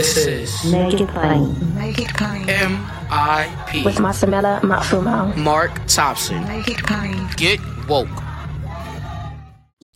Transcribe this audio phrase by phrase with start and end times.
[0.00, 1.74] This is Make It Plain.
[1.74, 2.48] Make it plain.
[2.48, 3.84] M.I.P.
[3.84, 5.36] With Masamela Matfumo.
[5.36, 6.42] Mark Thompson.
[6.48, 7.28] Make it plain.
[7.36, 8.08] Get woke.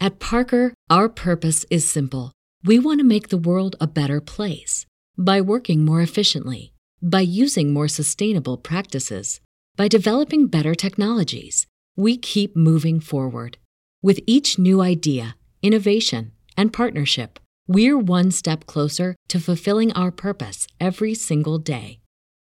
[0.03, 2.33] At Parker, our purpose is simple.
[2.63, 4.85] We want to make the world a better place
[5.17, 9.41] by working more efficiently, by using more sustainable practices,
[9.75, 11.67] by developing better technologies.
[11.97, 13.57] We keep moving forward.
[14.03, 20.67] With each new idea, innovation, and partnership, we're one step closer to fulfilling our purpose
[20.81, 22.01] every single day.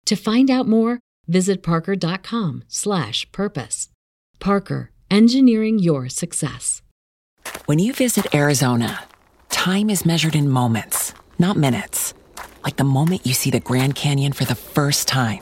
[0.06, 3.90] To find out more, visit parker.com/purpose.
[4.40, 6.82] Parker, engineering your success.
[7.66, 9.06] When you visit Arizona,
[9.50, 12.14] time is measured in moments, not minutes.
[12.64, 15.40] Like the moment you see the Grand Canyon for the first time.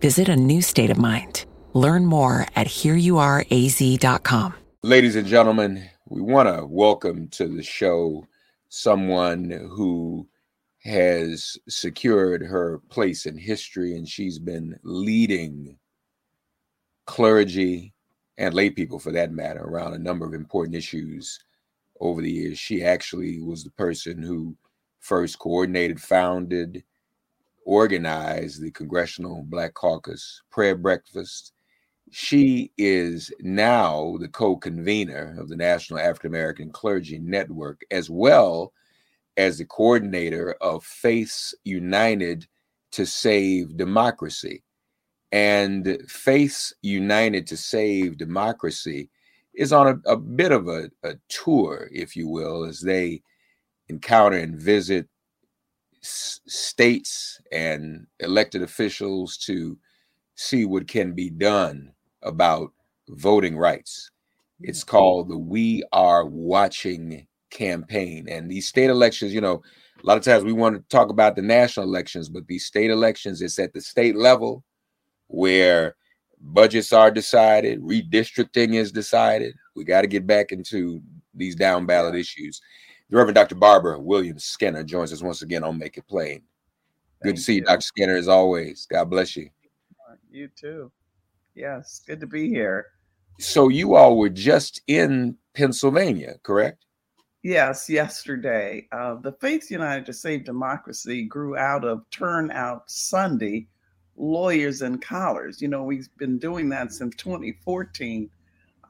[0.00, 1.44] Visit a new state of mind.
[1.72, 4.54] Learn more at hereyouareaz.com.
[4.82, 8.26] Ladies and gentlemen, we want to welcome to the show
[8.68, 10.28] someone who
[10.82, 15.78] has secured her place in history and she's been leading
[17.06, 17.94] clergy
[18.36, 21.38] and lay people for that matter around a number of important issues
[22.00, 22.58] over the years.
[22.58, 24.54] She actually was the person who
[25.00, 26.84] first coordinated, founded,
[27.64, 31.53] organized the Congressional Black Caucus prayer breakfast.
[32.16, 38.72] She is now the co convenor of the National African American Clergy Network, as well
[39.36, 42.46] as the coordinator of Faiths United
[42.92, 44.62] to Save Democracy.
[45.32, 49.10] And Faiths United to Save Democracy
[49.54, 53.22] is on a, a bit of a, a tour, if you will, as they
[53.88, 55.08] encounter and visit
[56.02, 59.76] s- states and elected officials to
[60.36, 61.93] see what can be done
[62.24, 62.72] about
[63.08, 64.10] voting rights.
[64.60, 64.90] It's mm-hmm.
[64.90, 68.28] called the We Are Watching campaign.
[68.28, 69.62] And these state elections, you know,
[70.02, 72.90] a lot of times we want to talk about the national elections, but these state
[72.90, 74.64] elections, it's at the state level
[75.28, 75.96] where
[76.40, 79.54] budgets are decided, redistricting is decided.
[79.74, 81.00] We got to get back into
[81.32, 82.60] these down ballot issues.
[83.10, 83.54] The Reverend Dr.
[83.54, 86.42] Barbara Williams Skinner joins us once again on Make It Plain.
[87.22, 87.66] Good Thank to see you, you.
[87.66, 87.80] Dr.
[87.80, 88.86] Skinner, as always.
[88.90, 89.48] God bless you.
[90.30, 90.90] You too.
[91.54, 92.86] Yes, good to be here.
[93.38, 96.84] So, you all were just in Pennsylvania, correct?
[97.42, 103.68] Yes, yesterday, uh, the Faith United to Save Democracy grew out of Turnout Sunday,
[104.16, 105.60] lawyers and collars.
[105.60, 108.30] You know, we've been doing that since 2014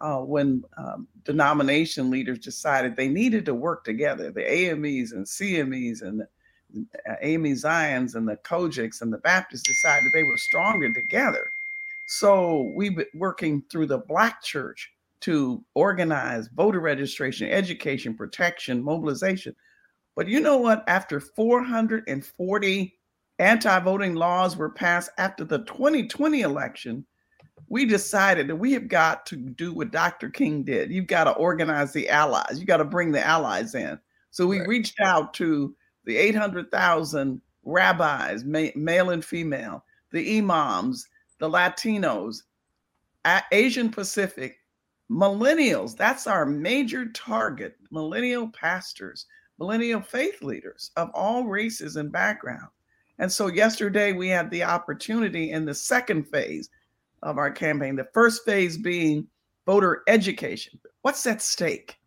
[0.01, 4.31] uh, when um, denomination leaders decided they needed to work together.
[4.31, 6.29] The AMEs and CMEs and the
[7.11, 11.51] uh, AME Zions and the COGICs and the Baptists decided they were stronger together.
[12.19, 19.55] So we've been working through the Black Church to organize voter registration, education, protection, mobilization.
[20.15, 20.85] But you know what?
[20.87, 22.99] After 440
[23.41, 27.05] anti voting laws were passed after the 2020 election,
[27.69, 30.31] we decided that we have got to do what Dr.
[30.31, 30.93] King did.
[30.93, 33.99] You've got to organize the allies, you got to bring the allies in.
[34.31, 34.69] So we Right.
[34.69, 35.75] reached out to
[36.05, 41.09] the 800,000 rabbis, ma- male and female, the imams,
[41.45, 42.45] the Latinos,
[43.53, 44.61] Asian Pacific,
[45.11, 45.95] millennials.
[45.95, 49.27] That's our major target millennial pastors,
[49.59, 52.69] millennial faith leaders of all races and background.
[53.19, 56.71] And so yesterday we had the opportunity in the second phase
[57.23, 59.27] of our campaign, the first phase being
[59.67, 60.81] voter education.
[61.03, 61.99] What's at stake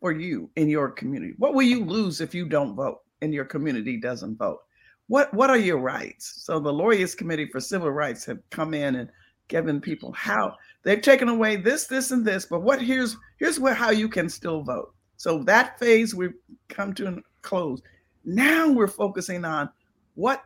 [0.00, 1.34] for you in your community?
[1.36, 4.60] What will you lose if you don't vote and your community doesn't vote?
[5.10, 6.44] What what are your rights?
[6.44, 9.10] So the Lawyers Committee for Civil Rights have come in and
[9.48, 10.54] given people how
[10.84, 14.28] they've taken away this, this, and this, but what here's here's where how you can
[14.28, 14.94] still vote.
[15.16, 16.36] So that phase we've
[16.68, 17.82] come to a close.
[18.24, 19.68] Now we're focusing on
[20.14, 20.44] what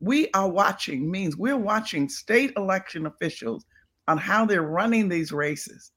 [0.00, 3.66] we are watching means we're watching state election officials
[4.06, 5.92] on how they're running these races.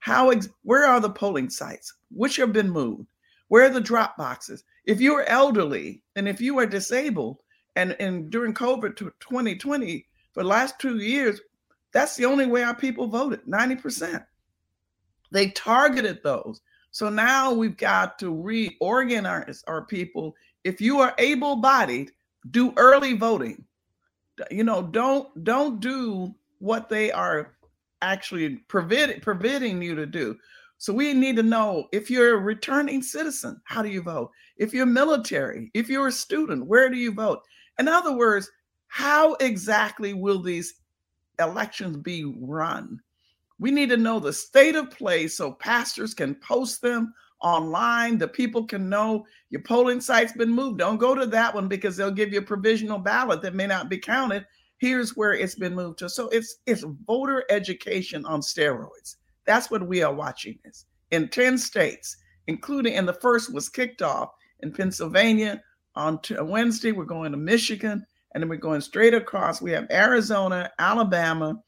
[0.00, 1.94] How ex- where are the polling sites?
[2.10, 3.06] Which have been moved?
[3.46, 4.64] Where are the drop boxes?
[4.84, 7.38] If you are elderly and if you are disabled,
[7.76, 11.40] and, and during COVID to 2020, for the last two years,
[11.92, 14.24] that's the only way our people voted 90%.
[15.30, 16.60] They targeted those.
[16.90, 20.36] So now we've got to reorganize our people.
[20.64, 22.12] If you are able bodied,
[22.50, 23.64] do early voting.
[24.50, 27.54] You know, don't don't do what they are
[28.02, 30.36] actually preventing you to do.
[30.78, 34.30] So we need to know if you're a returning citizen, how do you vote?
[34.56, 37.42] If you're military, if you're a student, where do you vote?
[37.78, 38.50] In other words,
[38.88, 40.74] how exactly will these
[41.38, 43.00] elections be run?
[43.58, 48.18] We need to know the state of play so pastors can post them online.
[48.18, 50.78] The people can know your polling site's been moved.
[50.78, 53.88] Don't go to that one because they'll give you a provisional ballot that may not
[53.88, 54.46] be counted.
[54.78, 56.08] Here's where it's been moved to.
[56.08, 59.16] So it's it's voter education on steroids.
[59.46, 62.16] That's what we are watching this in 10 states,
[62.46, 64.30] including and the first was kicked off
[64.60, 65.62] in Pennsylvania
[65.94, 66.92] on Wednesday.
[66.92, 69.60] We're going to Michigan and then we're going straight across.
[69.60, 71.60] We have Arizona, Alabama,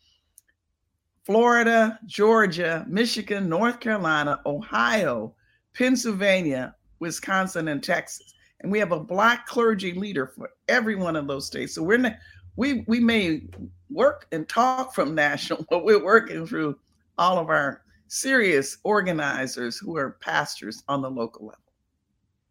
[1.24, 5.34] Florida, Georgia, Michigan, North Carolina, Ohio,
[5.74, 8.34] Pennsylvania, Wisconsin, and Texas.
[8.60, 11.74] And we have a black clergy leader for every one of those states.
[11.74, 12.16] So we're not,
[12.56, 13.42] we we may
[13.90, 16.78] work and talk from national, but we're working through
[17.18, 21.63] all of our serious organizers who are pastors on the local level.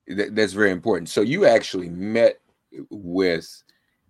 [0.08, 1.10] That's very important.
[1.10, 2.40] So you actually met
[2.90, 3.64] with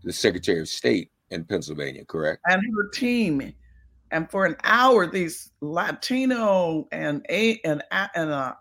[0.04, 2.42] the Secretary of State in Pennsylvania, correct?
[2.48, 3.54] And her team.
[4.12, 8.54] And for an hour, these Latino and a and and uh,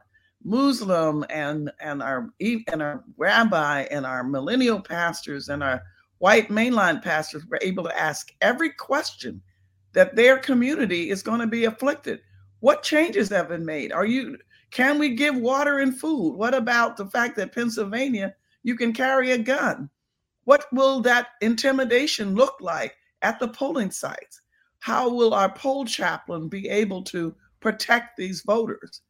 [0.44, 5.82] Muslim and and our and our rabbi and our millennial pastors and our
[6.18, 9.42] white mainline pastors were able to ask every question
[9.92, 12.20] that their community is going to be afflicted.
[12.60, 13.92] What changes have been made?
[13.92, 14.38] Are you
[14.72, 16.34] can we give water and food?
[16.34, 19.88] What about the fact that Pennsylvania you can carry a gun?
[20.44, 24.40] What will that intimidation look like at the polling sites?
[24.80, 29.02] How will our poll chaplain be able to protect these voters?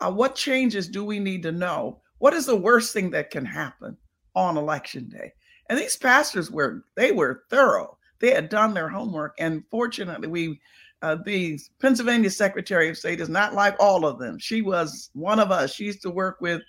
[0.00, 2.00] Uh, what changes do we need to know?
[2.18, 3.96] What is the worst thing that can happen
[4.34, 5.32] on election day?
[5.68, 7.98] And these pastors were they were thorough.
[8.18, 10.60] They had done their homework, and fortunately, we
[11.02, 14.38] uh, the Pennsylvania Secretary of State is not like all of them.
[14.38, 15.72] She was one of us.
[15.72, 16.62] She used to work with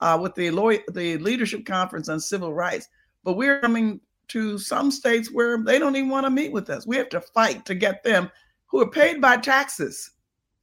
[0.00, 0.50] uh, with the
[0.92, 2.88] the Leadership Conference on Civil Rights.
[3.24, 6.86] But we're coming to some states where they don't even want to meet with us.
[6.86, 8.30] We have to fight to get them
[8.66, 10.10] who are paid by taxes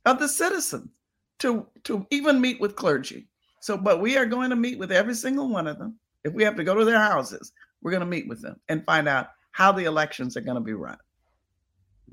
[0.06, 0.90] of the citizens
[1.40, 3.28] to to even meet with clergy.
[3.60, 5.98] So, but we are going to meet with every single one of them.
[6.24, 7.52] If we have to go to their houses,
[7.82, 10.62] we're going to meet with them and find out how the elections are going to
[10.62, 10.98] be run.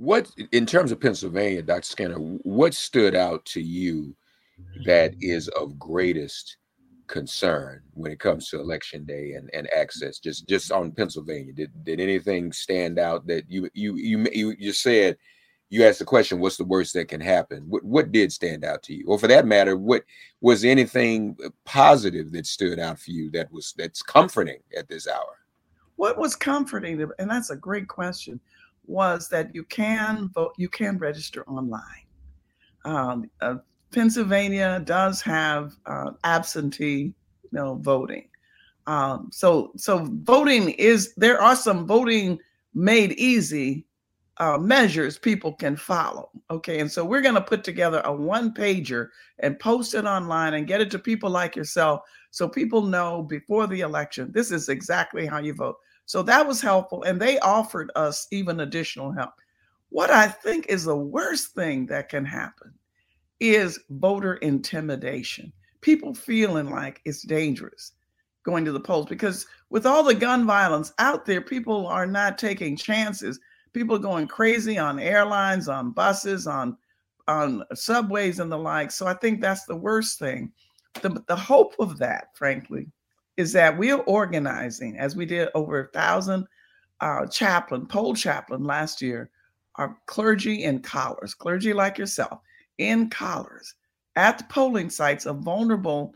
[0.03, 1.85] What, in terms of Pennsylvania, Dr.
[1.85, 4.17] Skinner, what stood out to you
[4.85, 5.31] that mm-hmm.
[5.31, 6.57] is of greatest
[7.07, 11.53] concern when it comes to election day and, and access just just on pennsylvania?
[11.53, 15.17] Did, did anything stand out that you you you you, you said
[15.71, 17.63] you asked the question what's the worst that can happen?
[17.69, 19.05] What, what did stand out to you?
[19.07, 20.03] Or for that matter what
[20.41, 25.07] was anything uh, positive that stood out for you that was that's comforting at this
[25.07, 25.39] hour?
[25.95, 28.41] What was comforting and that's a great question
[28.87, 32.07] was that you can vote you can register online
[32.85, 33.57] um, uh,
[33.93, 38.29] Pennsylvania does have uh, absentee, you know, voting.
[38.87, 42.41] Um, so, so voting is there are some voting
[42.75, 43.87] made easy
[44.39, 46.31] uh, measures people can follow.
[46.51, 49.09] Okay, and so we're going to put together a one pager
[49.39, 52.01] and post it online and get it to people like yourself,
[52.31, 55.77] so people know before the election this is exactly how you vote.
[56.07, 59.33] So that was helpful, and they offered us even additional help.
[59.91, 62.73] What I think is the worst thing that can happen
[63.41, 65.53] is voter intimidation.
[65.81, 67.93] People feeling like it's dangerous
[68.45, 72.39] going to the polls because with all the gun violence out there, people are not
[72.39, 73.39] taking chances.
[73.73, 76.77] People are going crazy on airlines, on buses, on
[77.29, 78.91] on subways and the like.
[78.91, 80.53] So I think that's the worst thing.
[81.01, 82.89] The, the hope of that, frankly,
[83.37, 86.47] is that we're organizing as we did over a thousand
[87.01, 89.31] uh, chaplain, poll chaplain last year,
[89.77, 92.41] our clergy in collars, clergy like yourself,
[92.79, 93.75] in collars
[94.17, 96.15] at the polling sites of vulnerable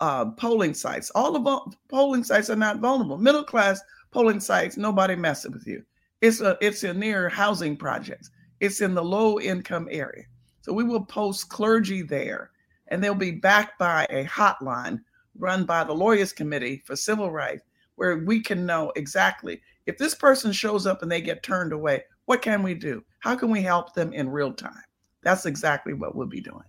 [0.00, 1.10] uh, polling sites.
[1.14, 3.18] All the polling sites are not vulnerable.
[3.18, 3.80] Middle class
[4.12, 5.82] polling sites, nobody messing with you.
[6.20, 8.30] It's a it's a near housing projects.
[8.60, 10.24] It's in the low income area.
[10.60, 12.50] So we will post clergy there,
[12.88, 15.00] and they'll be backed by a hotline
[15.42, 17.64] run by the Lawyers Committee for Civil Rights,
[17.96, 22.04] where we can know exactly if this person shows up and they get turned away,
[22.26, 23.04] what can we do?
[23.18, 24.84] How can we help them in real time?
[25.22, 26.62] That's exactly what we'll be doing.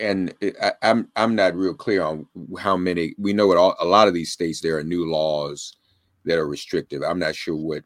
[0.00, 2.26] And I, am I'm, I'm not real clear on
[2.58, 3.14] how many.
[3.18, 5.76] We know what all, a lot of these states there are new laws
[6.24, 7.02] that are restrictive.
[7.02, 7.84] I'm not sure what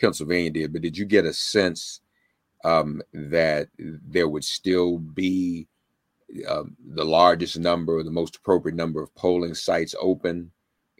[0.00, 2.00] Pennsylvania did, but did you get a sense
[2.64, 5.66] um, that there would still be
[6.48, 10.50] um, the largest number the most appropriate number of polling sites open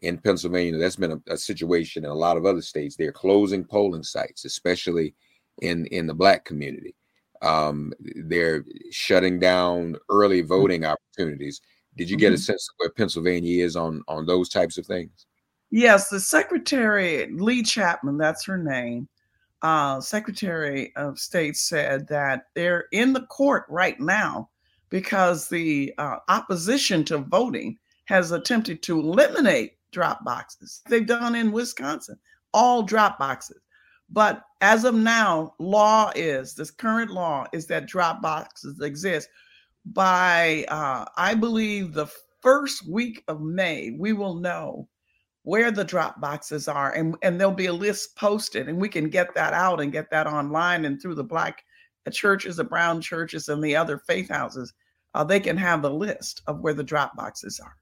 [0.02, 0.78] in Pennsylvania?
[0.78, 2.96] That's been a, a situation in a lot of other states.
[2.96, 5.14] They're closing polling sites, especially
[5.62, 6.94] in in the black community.
[7.42, 10.46] Um, they're shutting down early mm.
[10.46, 11.60] voting opportunities.
[11.96, 12.42] Did you get a mm-hmm.
[12.42, 15.26] sense of where Pennsylvania is on on those types of things?
[15.70, 19.08] Yes, the Secretary Leigh Chapman, that's her name,
[19.62, 24.49] uh, Secretary of State said that they're in the court right now
[24.90, 30.82] because the uh, opposition to voting has attempted to eliminate drop boxes.
[30.88, 32.18] They've done in Wisconsin,
[32.52, 33.60] all drop boxes.
[34.10, 39.28] But as of now, law is this current law is that drop boxes exist.
[39.86, 42.08] By uh, I believe the
[42.40, 44.88] first week of May, we will know
[45.42, 49.08] where the drop boxes are, and and there'll be a list posted, and we can
[49.08, 51.64] get that out and get that online and through the black
[52.08, 54.72] churches, the brown churches, and the other faith houses.
[55.12, 57.76] Uh, they can have the list of where the drop boxes are.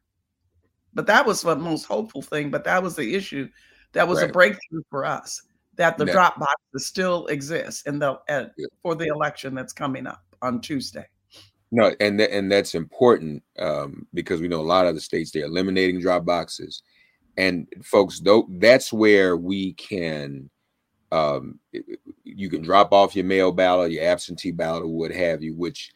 [0.94, 2.50] But that was the most hopeful thing.
[2.50, 3.48] But that was the issue.
[3.92, 4.30] That was right.
[4.30, 5.42] a breakthrough for us
[5.78, 6.12] that the yeah.
[6.12, 8.46] drop boxes still exist in the uh,
[8.82, 11.06] for the election that's coming up on Tuesday.
[11.70, 15.30] No, and th- and that's important um, because we know a lot of the states
[15.30, 16.82] they're eliminating drop boxes,
[17.37, 20.50] and folks, though that's where we can,
[21.10, 21.58] um,
[22.24, 25.92] you can drop off your mail ballot, your absentee ballot, or what have you, which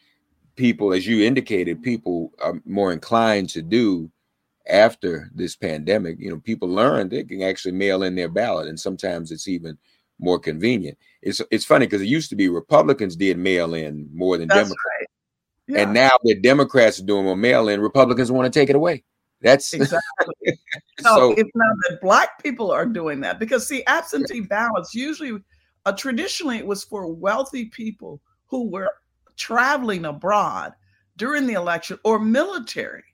[0.56, 4.10] people, as you indicated, people are more inclined to do
[4.66, 8.78] after this pandemic, you know, people learned they can actually mail in their ballot, and
[8.78, 9.76] sometimes it's even
[10.18, 10.98] more convenient.
[11.20, 14.68] It's it's funny because it used to be Republicans did mail in more than That's
[14.68, 15.08] Democrats, right.
[15.68, 15.82] yeah.
[15.82, 17.80] and now the Democrats are doing more mail in.
[17.80, 19.04] Republicans want to take it away.
[19.42, 20.34] That's exactly.
[21.00, 25.38] so no, it's not that black people are doing that because see, absentee ballots usually,
[25.84, 28.90] uh, traditionally, it was for wealthy people who were
[29.36, 30.72] traveling abroad
[31.16, 33.04] during the election or military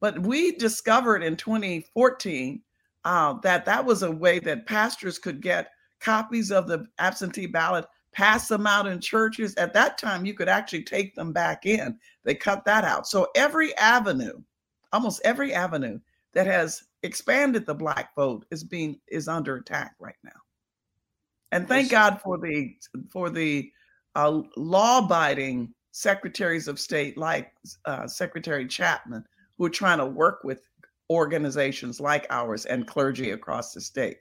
[0.00, 2.62] but we discovered in 2014
[3.04, 7.84] uh, that that was a way that pastors could get copies of the absentee ballot,
[8.12, 9.54] pass them out in churches.
[9.56, 11.98] At that time, you could actually take them back in.
[12.24, 13.06] They cut that out.
[13.06, 14.40] So every avenue,
[14.92, 15.98] almost every avenue
[16.32, 20.30] that has expanded the black vote is being is under attack right now.
[21.52, 22.76] And thank God for the
[23.10, 23.70] for the
[24.14, 27.52] uh, law-abiding secretaries of state like
[27.84, 29.24] uh, Secretary Chapman
[29.58, 30.62] who are trying to work with
[31.10, 34.18] organizations like ours and clergy across the state.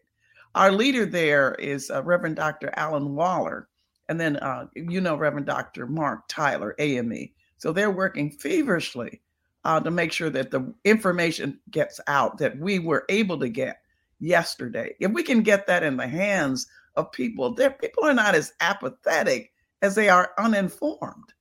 [0.55, 2.73] Our leader there is uh, Reverend Dr.
[2.75, 3.69] Alyn Waller,
[4.09, 5.85] and then uh, you know Reverend Dr.
[5.85, 7.29] Mark Tyler, AME.
[7.57, 9.21] So they're working feverishly
[9.65, 13.81] uh, to make sure that the information gets out that we were able to get
[14.19, 14.95] yesterday.
[14.99, 18.53] If we can get that in the hands of people, there people are not as
[18.61, 19.51] apathetic
[19.81, 21.33] as they are uninformed.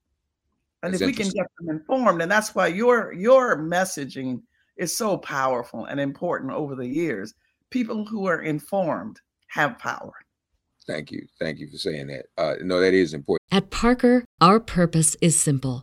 [0.82, 4.42] And that's if we can get them informed and that's why your your messaging
[4.76, 7.34] is so powerful and important over the years
[7.70, 10.12] people who are informed have power.
[10.87, 11.26] Thank you.
[11.38, 12.26] Thank you for saying that.
[12.38, 13.42] Uh, no that is important.
[13.50, 15.82] At parker our purpose is simple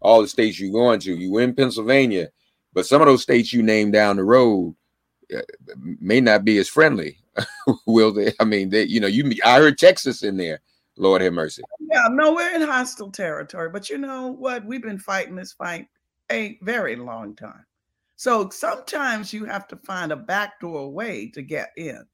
[0.00, 1.14] all the states you're going to.
[1.14, 2.28] You in Pennsylvania,
[2.72, 4.74] but some of those states you name down the road
[5.34, 5.40] uh,
[6.00, 7.18] may not be as friendly.
[7.86, 8.32] Will they?
[8.40, 9.32] I mean, they, you know, you.
[9.44, 10.60] I heard Texas in there.
[10.96, 11.62] Lord have mercy.
[11.80, 14.64] Yeah, no, we're in hostile territory, but you know what?
[14.66, 15.88] We've been fighting this fight
[16.30, 17.64] a very long time.
[18.16, 22.04] So sometimes you have to find a backdoor way to get in.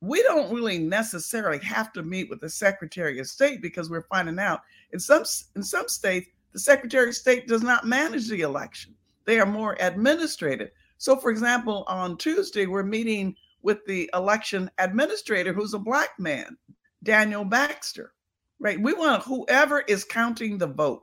[0.00, 4.38] We don't really necessarily have to meet with the Secretary of State because we're finding
[4.38, 4.60] out
[4.92, 5.24] in some
[5.56, 8.94] in some states the Secretary of State does not manage the election.
[9.24, 10.70] They are more administrative.
[10.98, 16.56] So for example, on Tuesday we're meeting with the election administrator who's a black man,
[17.02, 18.12] Daniel Baxter
[18.60, 18.80] right?
[18.80, 21.02] We want whoever is counting the vote,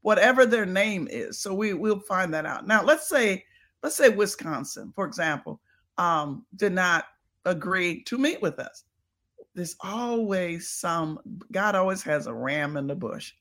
[0.00, 1.38] whatever their name is.
[1.38, 2.66] So we will find that out.
[2.66, 3.44] Now, let's say,
[3.82, 5.60] let's say Wisconsin, for example,
[5.98, 7.06] um, did not
[7.44, 8.84] agree to meet with us.
[9.54, 11.18] There's always some,
[11.50, 13.34] God always has a ram in the bush.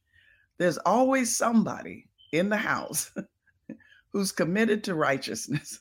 [0.61, 3.11] There's always somebody in the house
[4.13, 5.79] who's committed to righteousness.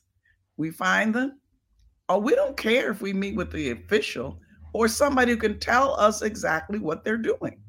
[0.56, 1.38] We find them,
[2.08, 4.40] or we don't care if we meet with the official
[4.72, 7.60] or somebody who can tell us exactly what they're doing.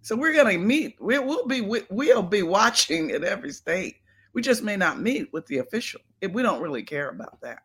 [0.00, 0.96] So we're going to meet.
[1.02, 3.96] We, will be we'll be watching in every state.
[4.32, 6.00] We just may not meet with the official.
[6.22, 7.58] If we don't really care about that.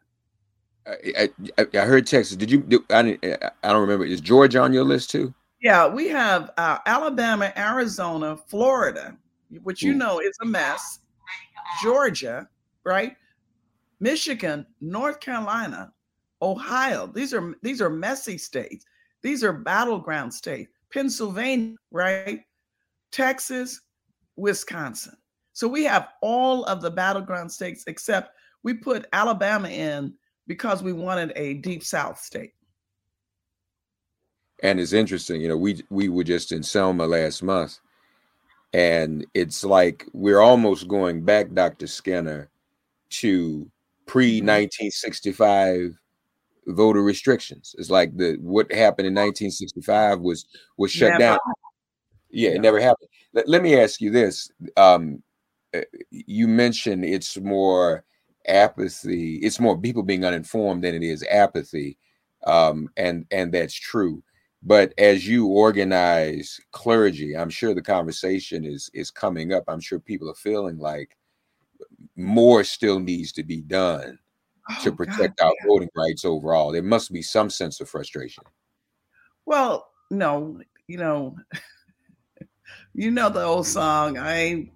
[0.86, 2.36] I, I, I heard Texas.
[2.36, 2.86] Did you?
[2.90, 3.18] I,
[3.64, 4.04] I don't remember.
[4.04, 5.34] Is Georgia on your list too?
[5.64, 9.18] Yeah, we have uh, Alabama, Arizona, Florida,
[9.64, 11.00] which you know is a mess.
[11.82, 12.50] Georgia,
[12.84, 13.16] right?
[14.02, 15.94] Michigan, North Carolina,
[16.42, 17.08] Ohio.
[17.08, 18.86] These are these are messy states.
[19.22, 20.70] These are battleground states.
[20.92, 22.42] Pennsylvania, right?
[23.12, 23.80] Texas,
[24.36, 25.16] Wisconsin.
[25.54, 30.14] So we have all of the battleground states except we put Alabama in
[30.46, 32.52] because we wanted a deep South state.
[34.62, 37.80] And it's interesting, you know, we we were just in Selma last month,
[38.72, 41.88] and it's like we're almost going back, Dr.
[41.88, 42.50] Skinner,
[43.10, 43.70] to
[44.06, 45.98] pre 1965
[46.68, 47.76] voter restrictions.
[47.78, 50.46] It's like the what happened in 1965 was
[50.78, 51.40] was shut Never down.
[52.30, 53.10] Yeah, it never happened.
[53.34, 54.50] Let, let me ask you this.
[54.76, 55.22] Um,
[55.74, 58.04] uh, you mentioned it's more
[58.48, 59.36] apathy.
[59.38, 61.98] It's more people being uninformed than it is apathy,
[62.46, 64.24] um, and and that's true.
[64.66, 69.66] But as you organize clergy, I'm sure the conversation is is coming up.
[69.68, 71.18] I'm sure people are feeling like
[72.16, 74.20] more still needs to be done
[74.82, 75.68] to Oh, God, protect our yeah.
[75.68, 76.72] voting rights overall.
[76.72, 78.44] There must be some sense of frustration.
[79.46, 81.36] Well, no, you know,
[82.94, 84.72] you know the old song, I ain't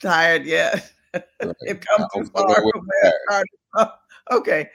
[0.00, 0.92] tired yet.
[1.12, 1.24] Right.
[1.62, 2.62] it come I too far
[3.74, 3.88] from.
[4.30, 4.68] Okay,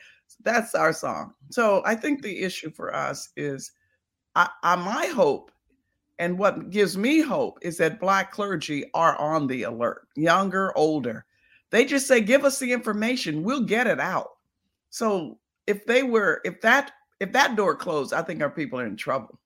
[0.44, 1.34] that's our song.
[1.52, 3.72] So I think the issue for us is
[4.38, 5.52] I, I my hope
[6.20, 11.26] and what gives me hope is that black clergy are on the alert, younger, older.
[11.72, 14.30] They just say, give us the information, we'll get it out.
[14.90, 18.86] So if they were, if that if that door closed, I think our people are
[18.86, 19.40] in trouble.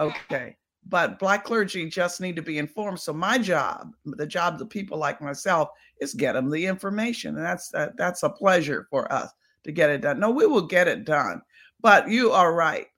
[0.00, 0.56] Okay.
[0.88, 2.98] But black clergy just need to be informed.
[2.98, 5.68] So my job, the job of people like myself,
[6.00, 9.30] is get them the information, and that's that, that's a pleasure for us
[9.62, 10.18] to get it done.
[10.18, 11.40] No, we will get it done.
[11.80, 12.88] But you are right.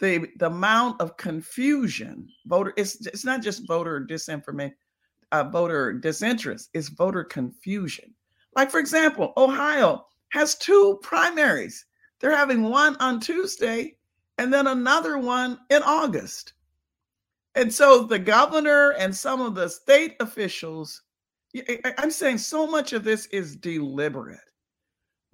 [0.00, 4.74] The the amount of confusion, voter, it's it's not just voter disinformation,
[5.32, 8.14] uh, voter disinterest, it's voter confusion.
[8.54, 11.84] Like for example, Ohio has two primaries.
[12.20, 13.96] They're having one on Tuesday
[14.38, 16.54] and then another one in August.
[17.54, 21.02] And so the governor and some of the state officials,
[21.98, 24.38] I'm saying so much of this is deliberate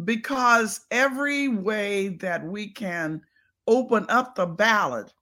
[0.05, 3.21] because every way that we can
[3.67, 5.13] open up the ballot,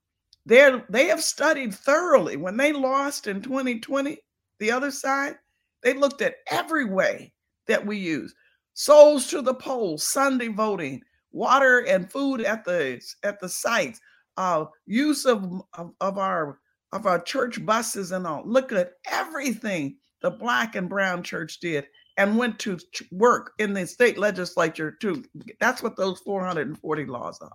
[0.45, 2.37] they're, they have studied thoroughly.
[2.37, 4.19] When they lost in 2020,
[4.59, 5.37] the other side,
[5.83, 7.33] they looked at every way
[7.67, 8.35] that we use
[8.75, 14.01] souls to the polls, Sunday voting, water and food at the at the sites,
[14.37, 16.59] uh, use of, of of our
[16.93, 18.43] of our church buses and all.
[18.45, 22.79] Look at everything the black and brown church did and went to
[23.11, 25.25] work in the state legislature too.
[25.59, 27.51] That's what those 440 laws are.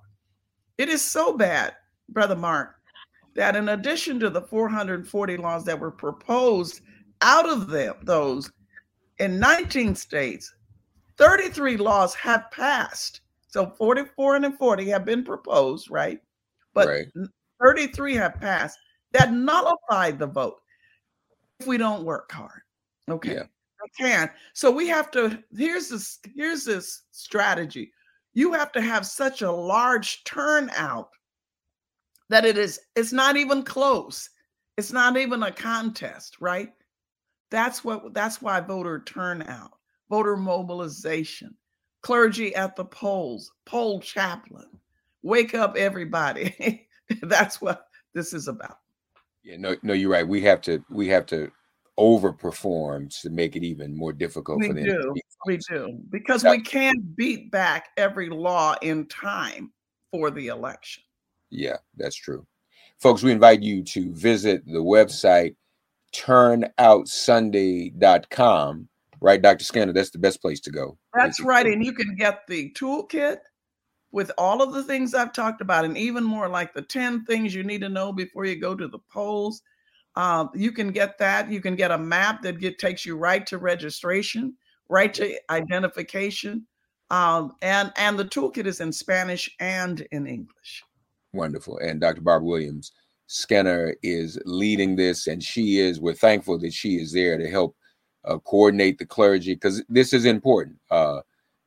[0.78, 1.76] It is so bad,
[2.10, 2.76] brother Mark,
[3.36, 6.82] that in addition to the 440 laws that were proposed
[7.22, 8.52] out of them, those
[9.20, 10.54] in 19 states,
[11.18, 13.22] 33 laws have passed.
[13.48, 16.20] So 44 and 40 have been proposed, right?
[16.74, 17.08] But Right.
[17.64, 18.78] 33 have passed
[19.14, 20.62] that nullified the vote
[21.60, 22.62] if we don't work hard.
[23.10, 23.36] Okay.
[23.36, 23.44] Yeah.
[23.44, 24.30] I can.
[24.54, 27.92] So we have to here's this here's this strategy.
[28.38, 31.10] You have to have such a large turnout
[32.30, 34.30] that it is it's not even close.
[34.78, 36.70] It's not even a contest, right?
[37.50, 39.72] That's what that's why voter turnout,
[40.08, 41.56] voter mobilization,
[42.04, 44.70] clergy at the polls, poll chaplain,
[45.24, 46.88] wake up everybody.
[47.24, 48.78] that's what this is about.
[49.42, 50.28] Yeah, no, no, you're right.
[50.28, 51.52] We have to we have to
[52.00, 54.86] overperform to make it even more difficult We for them.
[54.86, 55.14] do.
[55.46, 59.72] We do because we can't beat back every law in time
[60.12, 61.04] for the election.
[61.50, 62.46] Yeah, that's true.
[63.00, 65.56] Folks, we invite you to visit the website
[66.14, 68.90] turnoutsunday.com.
[69.20, 69.64] Right, Dr.
[69.64, 70.98] Skinner, that's the best place to go.
[71.14, 71.66] That's right.
[71.66, 73.38] And you can get the toolkit
[74.12, 77.56] with all of the things I've talked about, and even more like the 10 things
[77.56, 79.64] you need to know before you go to the polls.
[80.18, 81.52] Um, you can get that.
[81.52, 84.56] You can get a map that get, takes you right to registration,
[84.90, 86.66] right to identification.
[87.12, 90.84] Um, and, and the toolkit is in Spanish and in English.
[91.34, 91.78] Wonderful.
[91.78, 92.22] And Dr.
[92.22, 92.94] Barbara Williams
[93.28, 97.76] Skinner is leading this, and she is, we're thankful that she is there to help
[98.26, 100.78] uh, coordinate the clergy because this is important.
[100.90, 101.20] Uh,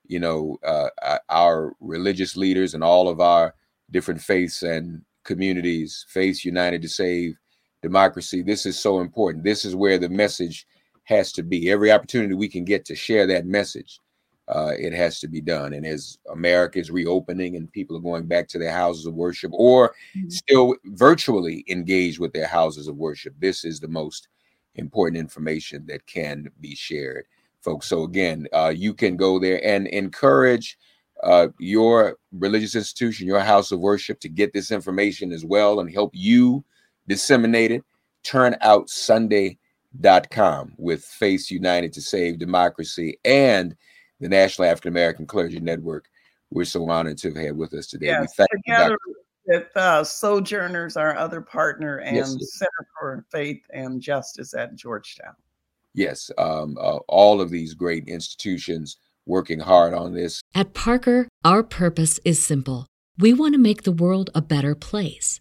[0.08, 0.88] you know, uh,
[1.28, 3.54] our religious leaders and all of our
[3.92, 7.36] different faiths and communities, Faith united to save
[7.82, 8.42] democracy.
[8.42, 9.44] This is so important.
[9.44, 10.66] This is where the message
[11.04, 11.70] has to be.
[11.70, 14.00] Every opportunity we can get to share that message,
[14.48, 15.72] uh, it has to be done.
[15.72, 19.52] And as America is reopening and people are going back to their houses of worship
[19.54, 19.94] or
[20.28, 24.28] still virtually engaged with their houses of worship, this is the most
[24.76, 27.26] important information that can be shared,
[27.60, 27.86] folks.
[27.86, 30.78] So again, uh, you can go there and encourage
[31.22, 35.92] uh, your religious institution, your house of worship, to get this information as well and
[35.92, 36.64] help you
[37.10, 37.84] disseminate it.
[40.30, 43.76] com with Faiths United to Save Democracy and
[44.20, 46.06] the National African American Clergy Network.
[46.50, 48.06] We're so honored to have had with us today.
[48.06, 48.98] Yes, together
[49.46, 52.54] with uh, Sojourners, our other partner, and yes, yes.
[52.54, 55.34] Center for Faith and Justice at Georgetown.
[55.94, 60.40] Yes, um, uh, all of these great institutions working hard on this.
[60.54, 62.86] At Parker, our purpose is simple.
[63.18, 65.40] We want to make the world a better place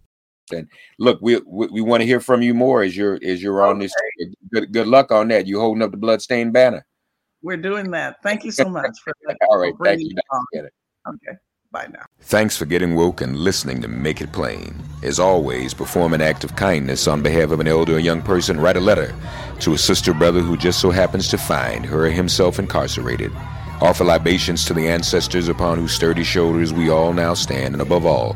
[0.53, 0.67] And
[0.99, 3.79] look, we we, we want to hear from you more as you're as you're on
[3.79, 3.93] this.
[4.51, 5.47] Good good luck on that.
[5.47, 6.85] You holding up the bloodstained banner.
[7.41, 8.21] We're doing that.
[8.21, 9.37] Thank you so much for that.
[9.49, 10.09] All right, thank you.
[11.07, 11.37] Okay.
[11.71, 12.05] Bye now.
[12.19, 14.75] Thanks for getting woke and listening to Make It Plain.
[15.03, 18.59] As always, perform an act of kindness on behalf of an elder or young person.
[18.59, 19.15] Write a letter
[19.61, 23.31] to a sister brother who just so happens to find her or himself incarcerated.
[23.79, 28.05] Offer libations to the ancestors upon whose sturdy shoulders we all now stand, and above
[28.05, 28.35] all,